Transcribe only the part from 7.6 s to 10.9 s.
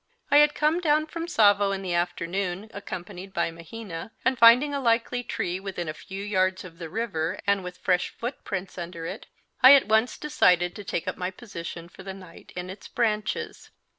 with fresh footprints under it, I at once decided to